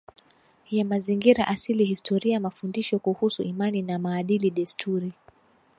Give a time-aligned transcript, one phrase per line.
[0.71, 5.11] ya mazingira asili historia mafundisho kuhusu imani na maadili desturi